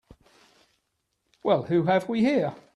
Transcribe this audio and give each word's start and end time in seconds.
Well 1.43 1.61
who 1.63 1.83
have 1.83 2.09
we 2.09 2.21
here? 2.21 2.55